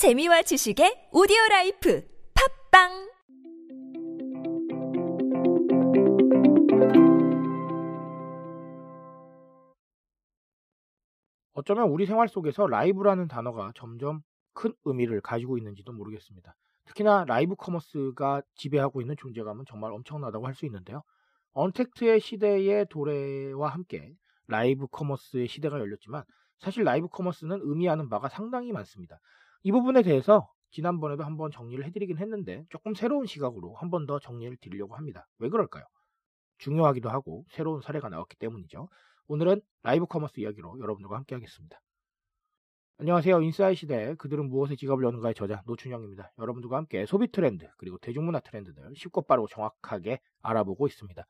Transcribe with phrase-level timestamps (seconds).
[0.00, 2.02] 재미와 지식의 오디오 라이프
[2.72, 2.88] 팟빵
[11.52, 14.22] 어쩌면 우리 생활 속에서 라이브라는 단어가 점점
[14.54, 16.54] 큰 의미를 가지고 있는지도 모르겠습니다.
[16.86, 21.02] 특히나 live commerce가 지배하고 있는 존재감은 정말 엄청나다고 할 수 있는데요.
[21.52, 24.14] untact의 시대의 도래와 함께
[24.46, 26.24] live commerce의 시대가 열렸지만
[26.58, 29.20] 사실 live commerce는 의미하는 바가 상당히 많습니다.
[29.62, 34.56] 이 부분에 대해서 지난번에도 한번 정리를 해드리긴 했는데 조금 새로운 시각으로 한 번 더 정리를
[34.58, 35.26] 드리려고 합니다.
[35.38, 35.84] 왜 그럴까요?
[36.58, 38.88] 중요하기도 하고 새로운 사례가 나왔기 때문이죠.
[39.28, 41.80] 오늘은 live commerce 이야기로 여러분들과 함께 하겠습니다.
[42.98, 43.40] 안녕하세요.
[43.40, 46.32] 인싸의 시대 그들은 무엇에 지갑을 여는가의 저자 노준영입니다.
[46.38, 51.24] 여러분들과 함께 소비 트렌드 그리고 대중문화 트렌드들 쉽고 빠르고 정확하게 알아보고 있습니다.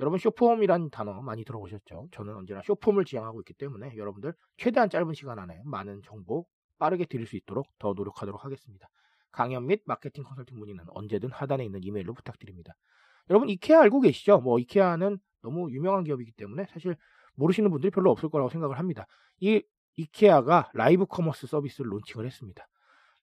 [0.00, 2.08] 여러분 short-form이란 단어 많이 들어보셨죠?
[2.10, 6.46] 저는 언제나 쇼폼을 지향하고 있기 때문에 여러분들 최대한 짧은 시간 안에 많은 정보
[6.84, 8.90] 빠르게 드릴 수 있도록 더 노력하도록 하겠습니다.
[9.32, 12.74] 강연 및 마케팅 컨설팅 문의는 언제든 하단에 있는 이메일로 부탁드립니다.
[13.30, 14.40] 여러분 이케아 알고 계시죠?
[14.40, 16.94] 뭐 이케아는 너무 유명한 기업이기 때문에 사실
[17.36, 19.06] 모르시는 분들이 별로 없을 거라고 생각을 합니다.
[19.40, 19.62] 이
[19.96, 22.68] 이케아가 live commerce 서비스를 론칭을 했습니다.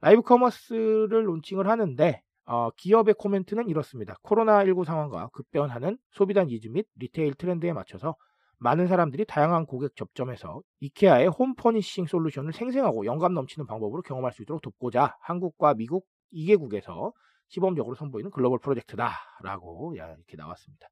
[0.00, 4.14] live commerce를 론칭을 하는데 어, 기업의 코멘트는 이렇습니다.
[4.22, 8.14] 코로나19 상황과 급변하는 소비자 니즈 및 retail 트렌드에 맞춰서
[8.58, 14.42] 많은 사람들이 다양한 고객 접점에서 이케아의 home furnishing solution을 생생하고 영감 넘치는 방법으로 경험할 수
[14.42, 17.12] 있도록 돕고자 한국과 미국 2개국에서
[17.48, 20.88] 시범적으로 선보이는 글로벌 프로젝트다라고 이렇게 나왔습니다.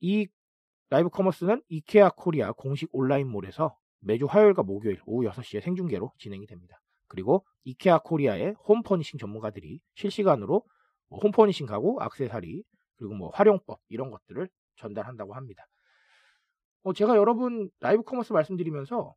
[0.00, 0.28] 이
[0.90, 6.80] live commerce는 이케아 코리아 공식 온라인몰에서 매주 화요일과 목요일 오후 6시에 생중계로 진행이 됩니다.
[7.08, 10.62] 그리고 이케아 코리아의 home furnishing 전문가들이 실시간으로
[11.08, 12.64] 뭐 home furnishing 가구, 악세사리,
[12.96, 15.64] 그리고 뭐 활용법 이런 것들을 전달한다고 합니다.
[16.86, 19.12] 어, 제가 여러분 live commerce 말씀드리면서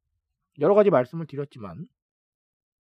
[0.60, 1.86] 여러 가지 말씀을 드렸지만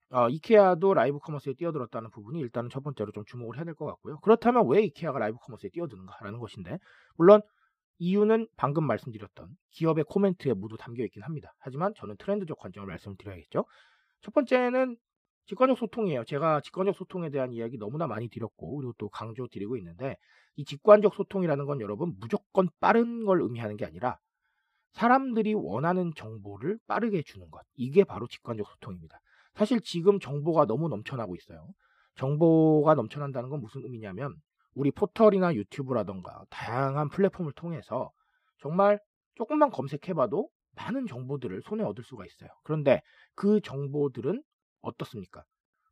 [0.09, 4.17] 어, 이케아도 live commerce에 뛰어들었다는 부분이 일단은 첫 번째로 좀 주목을 해야 될 것 같고요.
[4.21, 6.79] 그렇다면 왜 이케아가 live commerce에 뛰어드는가라는 것인데
[7.17, 7.41] 물론
[7.99, 11.53] 이유는 방금 말씀드렸던 기업의 코멘트에 모두 담겨 있긴 합니다.
[11.59, 13.65] 하지만 저는 트렌드적 관점을 말씀드려야겠죠.
[14.21, 14.97] 첫 번째는
[15.45, 16.23] 직관적 소통이에요.
[16.23, 20.17] 제가 직관적 소통에 대한 이야기 너무나 많이 드렸고 그리고 또 강조 드리고 있는데
[20.55, 24.17] 이 직관적 소통이라는 건 여러분 무조건 빠른 걸 의미하는 게 아니라
[24.93, 27.61] 사람들이 원하는 정보를 빠르게 주는 것.
[27.75, 29.19] 이게 바로 직관적 소통입니다.
[29.55, 31.67] 사실 지금 정보가 너무 넘쳐나고 있어요.
[32.15, 34.35] 정보가 넘쳐난다는 건 무슨 의미냐면
[34.75, 38.11] 우리 포털이나 유튜브라던가 다양한 플랫폼을 통해서
[38.59, 38.99] 정말
[39.35, 42.49] 조금만 검색해봐도 많은 정보들을 손에 얻을 수가 있어요.
[42.63, 43.01] 그런데
[43.35, 44.43] 그 정보들은
[44.81, 45.43] 어떻습니까?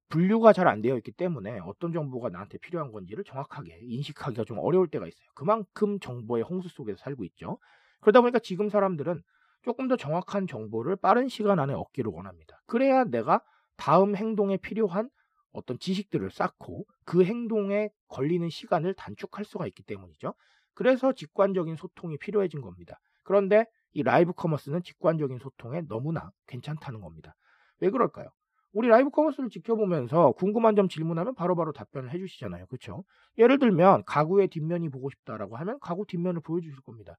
[0.10, 4.88] 분류가 잘 안 되어 있기 때문에 어떤 정보가 나한테 필요한 건지를 정확하게 인식하기가 좀 어려울
[4.90, 5.28] 때가 있어요.
[5.36, 7.60] 그만큼 정보의 홍수 속에서 살고 있죠.
[8.00, 9.22] 그러다 보니까 지금 사람들은
[9.64, 12.62] 조금 더 정확한 정보를 빠른 시간 안에 얻기를 원합니다.
[12.66, 13.42] 그래야 내가
[13.76, 15.10] 다음 행동에 필요한
[15.52, 20.34] 어떤 지식들을 쌓고 그 행동에 걸리는 시간을 단축할 수가 있기 때문이죠.
[20.74, 23.00] 그래서 직관적인 소통이 필요해진 겁니다.
[23.24, 27.36] 그런데 이 라이브 커머스는 직관적인 소통에 너무나 괜찮다는 겁니다.
[27.80, 28.28] 왜 그럴까요?
[28.74, 32.68] 우리 live commerce를 지켜보면서 궁금한 점 질문하면 바로바로 바로 답변을 해주시잖아요.
[32.68, 33.04] 그렇죠?
[33.40, 37.18] 예를 들면 가구의 뒷면이 보고 싶다라고 하면 가구 뒷면을 보여주실 겁니다.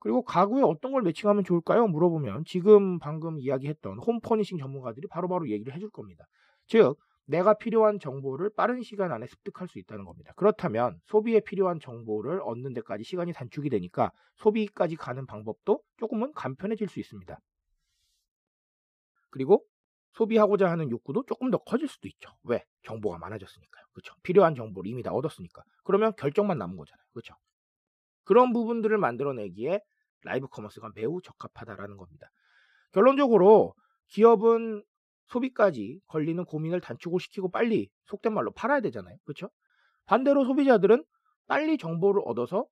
[0.00, 1.86] 그리고 가구에 어떤 걸 matching하면 좋을까요?
[1.88, 6.24] 물어보면 지금 방금 이야기했던 home furnishing 전문가들이 바로바로 바로 얘기를 해줄 겁니다.
[6.66, 6.98] 즉
[7.28, 10.32] 내가 필요한 정보를 빠른 시간 안에 습득할 수 있다는 겁니다.
[10.36, 17.00] 그렇다면 소비에 필요한 정보를 얻는 데까지 시간이 단축이 되니까 소비까지 가는 방법도 조금은 간편해질 수
[17.00, 17.38] 있습니다.
[19.30, 19.62] 그리고
[20.12, 22.30] 소비하고자 하는 욕구도 조금 더 커질 수도 있죠.
[22.44, 22.64] 왜?
[22.82, 23.84] 정보가 많아졌으니까요.
[23.92, 24.14] 그렇죠?
[24.22, 25.62] 필요한 정보를 이미 다 얻었으니까.
[25.84, 27.04] 그러면 결정만 남은 거잖아요.
[27.12, 27.34] 그렇죠?
[28.28, 29.80] 그런 부분들을 만들어내기에
[30.24, 32.28] live commerce가 매우 적합하다라는 겁니다.
[32.92, 33.74] 결론적으로
[34.08, 34.84] 기업은
[35.28, 39.16] 소비까지 걸리는 고민을 단축을 시키고 빨리 속된 말로 팔아야 되잖아요.
[39.24, 39.48] 그렇죠?
[40.04, 41.04] 반대로 소비자들은
[41.46, 42.66] 빨리 정보를 얻어서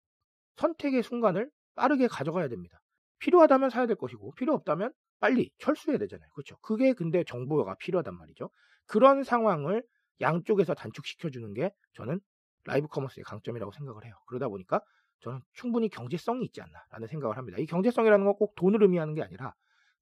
[0.56, 2.78] 선택의 순간을 빠르게 가져가야 됩니다.
[3.20, 6.28] 필요하다면 사야 될 것이고 필요 없다면 빨리 철수해야 되잖아요.
[6.34, 6.58] 그렇죠?
[6.58, 8.50] 그게 근데 정보가 필요하단 말이죠.
[8.84, 9.82] 그런 상황을
[10.20, 12.20] 양쪽에서 단축시켜 주는 게 저는
[12.64, 14.14] 라이브 커머스의 강점이라고 생각을 해요.
[14.26, 14.82] 그러다 보니까
[15.20, 17.58] 저는 충분히 경제성이 있지 않나라는 생각을 합니다.
[17.58, 19.54] 이 경제성이라는 건 꼭 돈을 의미하는 게 아니라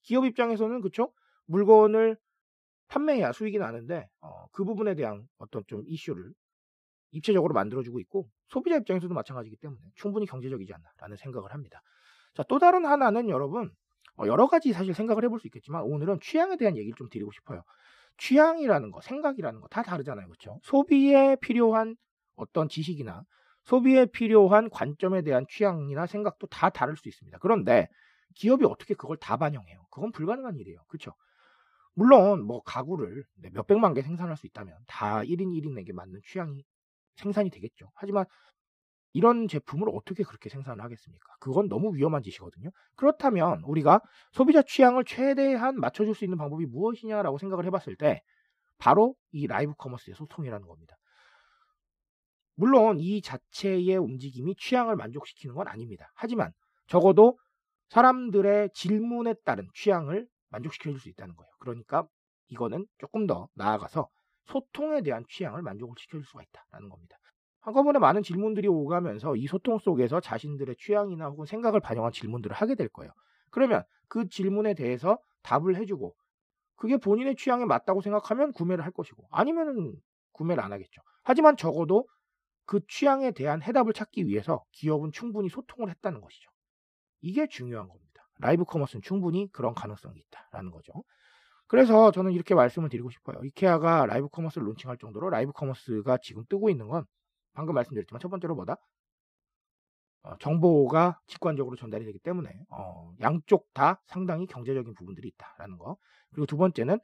[0.03, 1.13] 기업 입장에서는 그렇죠?
[1.47, 2.17] 물건을
[2.89, 6.33] 판매해야 수익이 나는데 어, 그 부분에 대한 어떤 좀 이슈를
[7.13, 11.81] 입체적으로 만들어주고 있고 소비자 입장에서도 마찬가지이기 때문에 충분히 경제적이지 않나라는 생각을 합니다.
[12.35, 13.71] 자, 또 다른 하나는 여러분
[14.17, 17.63] 어, 여러 가지 사실 생각을 해볼 수 있겠지만 오늘은 취향에 대한 얘기를 좀 드리고 싶어요.
[18.19, 20.27] 취향이라는 거, 생각이라는 거 다 다르잖아요.
[20.27, 20.61] 그렇죠?
[20.63, 21.97] 소비에 필요한
[22.37, 23.25] 어떤 지식이나
[23.65, 27.39] 소비에 필요한 관점에 대한 취향이나 생각도 다 다를 수 있습니다.
[27.39, 27.89] 그런데
[28.35, 29.87] 기업이 어떻게 그걸 다 반영해요?
[29.91, 30.81] 그건 불가능한 일이에요.
[30.89, 31.13] 그렇죠?
[31.95, 36.65] 물론 뭐 가구를 네, 몇백만 개 생산할 수 있다면 다 1인 1인에게 맞는 취향이
[37.17, 37.91] 생산이 되겠죠.
[37.95, 38.25] 하지만
[39.13, 41.27] 이런 제품을 어떻게 그렇게 생산을 하겠습니까?
[41.39, 42.71] 그건 너무 위험한 짓이거든요.
[42.97, 44.01] 그렇다면 우리가
[44.33, 48.23] 소비자 취향을 최대한 맞춰줄 수 있는 방법이 무엇이냐라고 생각을 해봤을 때
[48.77, 50.97] 바로 이 라이브 커머스의 소통이라는 겁니다.
[52.57, 56.11] 물론 이 자체의 움직임이 취향을 만족시키는 건 아닙니다.
[56.15, 56.53] 하지만
[56.87, 57.39] 적어도
[57.89, 61.51] 사람들의 질문에 따른 취향을 만족시켜 줄 수 있다는 거예요.
[61.59, 62.07] 그러니까
[62.49, 64.09] 이거는 조금 더 나아가서
[64.45, 67.17] 소통에 대한 취향을 만족을 시켜줄 수가 있다라는 겁니다.
[67.61, 72.89] 한꺼번에 많은 질문들이 오가면서 이 소통 속에서 자신들의 취향이나 혹은 생각을 반영한 질문들을 하게 될
[72.89, 73.11] 거예요.
[73.51, 76.15] 그러면 그 질문에 대해서 답을 해주고
[76.77, 79.95] 그게 본인의 취향에 맞다고 생각하면 구매를 할 것이고 아니면은
[80.33, 81.01] 구매를 안 하겠죠.
[81.23, 82.07] 하지만 적어도
[82.67, 86.51] 그 취향에 대한 해답을 찾기 위해서 기업은 충분히 소통을 했다는 것이죠.
[87.21, 88.05] 이게 중요한 겁니다.
[88.39, 90.93] 라이브 커머스는 충분히 그런 가능성이 있다라는 거죠.
[91.67, 93.43] 그래서 저는 이렇게 말씀을 드리고 싶어요.
[93.45, 97.05] 이케아가 live commerce를 론칭할 정도로 live commerce가 지금 뜨고 있는 건
[97.55, 98.77] 방금 말씀드렸지만 첫 번째로 뭐다?
[100.23, 105.97] 어, 정보가 직관적으로 전달이 되기 때문에 어, 양쪽 다 상당히 경제적인 부분들이 있다라는 거.
[106.31, 106.99] 그리고 두 번째는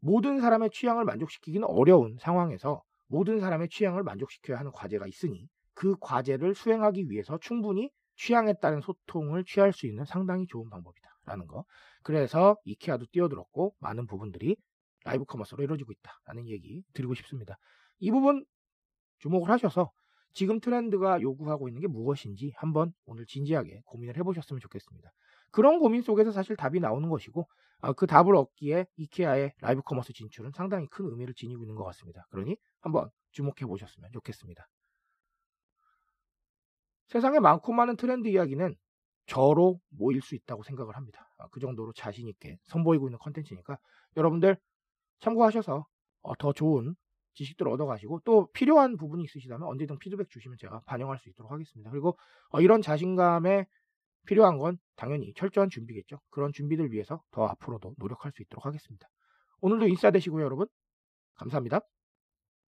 [0.00, 6.54] 모든 사람의 취향을 만족시키기는 어려운 상황에서 모든 사람의 취향을 만족시켜야 하는 과제가 있으니 그 과제를
[6.54, 11.64] 수행하기 위해서 충분히 취향에 따른 소통을 취할 수 있는 상당히 좋은 방법이다 라는 거.
[12.02, 14.56] 그래서 이케아도 뛰어들었고 많은 부분들이
[15.04, 17.58] live commerce로 이루어지고 있다 라는 얘기 드리고 싶습니다.
[17.98, 18.44] 이 부분
[19.18, 19.92] 주목을 하셔서
[20.32, 25.10] 지금 트렌드가 요구하고 있는 게 무엇인지 한번 오늘 진지하게 고민을 해보셨으면 좋겠습니다.
[25.50, 27.48] 그런 고민 속에서 사실 답이 나오는 것이고
[27.80, 32.26] 아, 그 답을 얻기에 이케아의 live commerce 진출은 상당히 큰 의미를 지니고 있는 것 같습니다.
[32.30, 34.66] 그러니 한번 주목해 보셨으면 좋겠습니다.
[37.08, 38.74] 세상에 많고 많은 트렌드 이야기는
[39.26, 41.28] 저로 모일 수 있다고 생각을 합니다.
[41.38, 43.78] 아, 그 정도로 자신 있게 선보이고 있는 컨텐츠니까
[44.16, 44.56] 여러분들
[45.20, 45.86] 참고하셔서
[46.22, 46.94] 어, 더 좋은
[47.34, 51.90] 지식들을 얻어가시고 또 필요한 부분이 있으시다면 언제든 피드백 주시면 제가 반영할 수 있도록 하겠습니다.
[51.90, 52.18] 그리고
[52.50, 53.66] 어, 이런 자신감에
[54.26, 56.20] 필요한 건 당연히 철저한 준비겠죠.
[56.30, 59.08] 그런 준비들 위해서 더 앞으로도 노력할 수 있도록 하겠습니다.
[59.60, 60.66] 오늘도 인싸 되시고요, 여러분.
[61.34, 61.80] 감사합니다.